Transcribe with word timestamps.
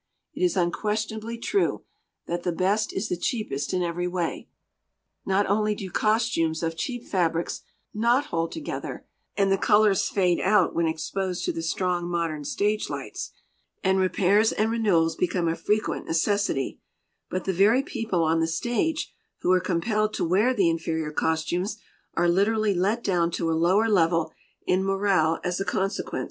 It 0.33 0.41
is 0.43 0.57
unquestionably 0.57 1.37
true 1.37 1.83
that 2.25 2.41
the 2.41 2.51
best 2.51 2.91
is 2.91 3.07
the 3.07 3.15
cheapest 3.15 3.71
in 3.71 3.83
every 3.83 4.07
way. 4.07 4.49
Not 5.27 5.45
only 5.47 5.75
do 5.75 5.91
costumes 5.91 6.63
of 6.63 6.75
cheap 6.75 7.05
fabrics 7.07 7.61
not167 7.95 8.23
hold 8.25 8.51
together, 8.51 9.05
and 9.37 9.51
the 9.51 9.59
colors 9.59 10.09
fade 10.09 10.39
out 10.39 10.73
when 10.73 10.87
exposed 10.87 11.45
to 11.45 11.51
the 11.53 11.61
strong 11.61 12.09
modern 12.09 12.43
stage 12.45 12.89
lights, 12.89 13.29
and 13.83 13.99
repairs 13.99 14.51
and 14.51 14.71
renewals 14.71 15.15
become 15.15 15.47
a 15.47 15.55
frequent 15.55 16.07
necessity, 16.07 16.81
but 17.29 17.45
the 17.45 17.53
very 17.53 17.83
people 17.83 18.23
on 18.23 18.39
the 18.39 18.47
stage 18.47 19.13
who 19.41 19.51
are 19.51 19.59
compelled 19.61 20.15
to 20.15 20.25
wear 20.25 20.51
the 20.51 20.67
inferior 20.67 21.11
costumes 21.11 21.77
are 22.15 22.27
literally 22.27 22.73
let 22.73 23.03
down 23.03 23.29
to 23.29 23.51
a 23.51 23.53
lower 23.53 23.87
level 23.87 24.31
in 24.65 24.83
morale 24.83 25.39
as 25.43 25.59
a 25.59 25.63
consequence. 25.63 26.19